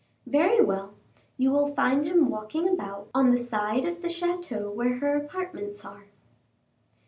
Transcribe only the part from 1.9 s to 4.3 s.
him walking about on the side of the